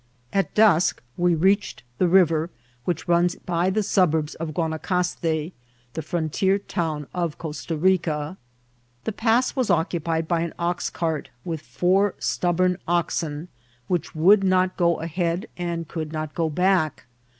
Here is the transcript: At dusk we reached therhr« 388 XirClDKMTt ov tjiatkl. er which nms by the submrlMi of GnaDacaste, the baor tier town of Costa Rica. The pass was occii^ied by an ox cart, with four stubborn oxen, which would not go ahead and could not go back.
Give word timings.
At 0.33 0.55
dusk 0.55 0.99
we 1.15 1.35
reached 1.35 1.83
therhr« 1.99 2.09
388 2.09 2.25
XirClDKMTt 2.25 2.41
ov 2.41 2.47
tjiatkl. 2.47 2.47
er 2.47 2.49
which 2.85 3.05
nms 3.07 3.45
by 3.45 3.69
the 3.69 3.79
submrlMi 3.81 4.35
of 4.37 4.49
GnaDacaste, 4.55 5.51
the 5.93 6.01
baor 6.01 6.31
tier 6.31 6.57
town 6.57 7.07
of 7.13 7.37
Costa 7.37 7.77
Rica. 7.77 8.37
The 9.03 9.11
pass 9.11 9.55
was 9.55 9.69
occii^ied 9.69 10.27
by 10.27 10.39
an 10.41 10.53
ox 10.57 10.89
cart, 10.89 11.29
with 11.45 11.61
four 11.61 12.15
stubborn 12.17 12.79
oxen, 12.87 13.47
which 13.87 14.15
would 14.15 14.43
not 14.43 14.75
go 14.75 14.99
ahead 15.01 15.45
and 15.55 15.87
could 15.87 16.11
not 16.11 16.33
go 16.33 16.49
back. 16.49 17.05